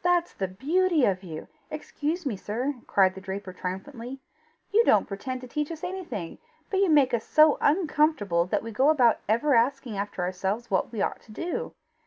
"That's 0.00 0.32
the 0.32 0.48
beauty 0.48 1.04
of 1.04 1.22
you! 1.22 1.46
excuse 1.70 2.24
me, 2.24 2.34
sir," 2.34 2.76
cried 2.86 3.14
the 3.14 3.20
draper 3.20 3.52
triumphantly. 3.52 4.18
"You 4.72 4.82
don't 4.86 5.06
pretend 5.06 5.42
to 5.42 5.46
teach 5.46 5.70
us 5.70 5.84
anything, 5.84 6.38
but 6.70 6.78
you 6.80 6.88
make 6.88 7.12
us 7.12 7.24
so 7.26 7.58
uncomfortable 7.60 8.46
that 8.46 8.62
we 8.62 8.72
go 8.72 8.88
about 8.88 9.18
ever 9.28 9.54
after 9.54 9.54
asking 9.54 9.98
ourselves 9.98 10.70
what 10.70 10.92
we 10.92 11.02
ought 11.02 11.20
to 11.24 11.32
do. 11.32 11.74